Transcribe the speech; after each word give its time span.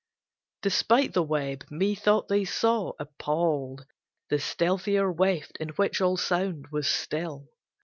Despite 0.63 1.13
the 1.13 1.21
web, 1.21 1.63
methought 1.69 2.27
they 2.27 2.43
saw, 2.43 2.93
appalled, 2.97 3.85
The 4.29 4.39
stealthier 4.39 5.11
weft 5.11 5.57
in 5.59 5.69
which 5.75 6.01
all 6.01 6.17
sound 6.17 6.69
was 6.71 6.87
still 6.87 7.49